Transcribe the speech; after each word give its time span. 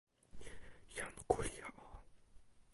jan 0.95 1.15
Kulija 1.33 1.67
o. 1.85 1.87